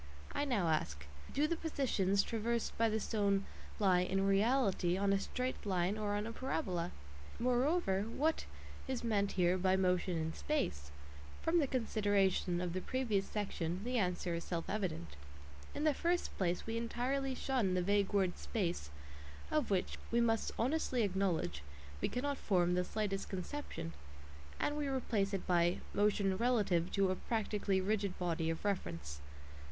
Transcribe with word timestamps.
I 0.33 0.45
now 0.45 0.67
ask: 0.67 1.05
Do 1.31 1.45
the 1.45 1.55
"positions" 1.55 2.23
traversed 2.23 2.75
by 2.75 2.89
the 2.89 2.99
stone 2.99 3.45
lie 3.77 3.99
"in 3.99 4.25
reality" 4.25 4.97
on 4.97 5.13
a 5.13 5.19
straight 5.19 5.63
line 5.63 5.95
or 5.95 6.15
on 6.15 6.25
a 6.25 6.31
parabola? 6.31 6.89
Moreover, 7.37 8.05
what 8.09 8.45
is 8.87 9.03
meant 9.03 9.33
here 9.33 9.59
by 9.59 9.75
motion 9.75 10.17
"in 10.17 10.33
space"? 10.33 10.89
From 11.43 11.59
the 11.59 11.67
considerations 11.67 12.63
of 12.63 12.73
the 12.73 12.81
previous 12.81 13.27
section 13.27 13.83
the 13.83 13.99
answer 13.99 14.33
is 14.33 14.43
self 14.43 14.67
evident. 14.67 15.09
In 15.75 15.83
the 15.83 15.93
first 15.93 16.35
place 16.35 16.65
we 16.65 16.77
entirely 16.77 17.35
shun 17.35 17.75
the 17.75 17.83
vague 17.83 18.11
word 18.11 18.39
"space," 18.39 18.89
of 19.51 19.69
which, 19.69 19.99
we 20.09 20.19
must 20.19 20.51
honestly 20.57 21.03
acknowledge, 21.03 21.61
we 22.01 22.09
cannot 22.09 22.39
form 22.39 22.73
the 22.73 22.83
slightest 22.83 23.29
conception, 23.29 23.93
and 24.59 24.75
we 24.75 24.87
replace 24.87 25.31
it 25.31 25.45
by 25.45 25.77
"motion 25.93 26.35
relative 26.37 26.91
to 26.93 27.11
a 27.11 27.15
practically 27.15 27.79
rigid 27.79 28.17
body 28.17 28.49
of 28.49 28.65
reference." 28.65 29.19